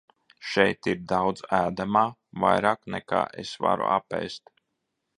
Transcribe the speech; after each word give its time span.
Šeit 0.51 0.89
ir 0.93 1.03
daudz 1.11 1.43
ēdamā, 1.59 2.03
vairāk 2.47 2.91
nekā 2.97 3.23
es 3.47 3.55
varu 3.67 3.89
apēst. 4.01 4.55